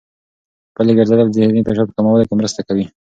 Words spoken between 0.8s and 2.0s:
ګرځېدل د ذهني فشار په